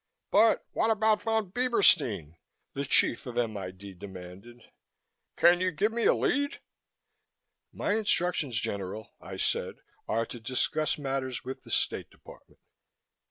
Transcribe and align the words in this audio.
"But 0.31 0.65
what 0.71 0.89
about 0.89 1.21
Von 1.21 1.51
Bieberstein?" 1.51 2.33
the 2.73 2.85
chief 2.85 3.27
of 3.27 3.37
M.I.D. 3.37 3.93
demanded. 3.93 4.63
"Can 5.37 5.61
you 5.61 5.69
give 5.69 5.91
me 5.91 6.05
a 6.05 6.13
lead?" 6.15 6.59
"My 7.71 7.93
instructions, 7.93 8.59
General," 8.59 9.13
I 9.21 9.37
said, 9.37 9.75
"are 10.07 10.25
to 10.25 10.39
discuss 10.39 10.97
matters 10.97 11.43
with 11.43 11.61
the 11.61 11.69
State 11.69 12.09
Department." 12.09 12.59